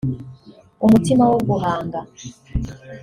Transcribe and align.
umutima 0.85 1.23
wo 1.31 1.37
guhanga 1.47 1.99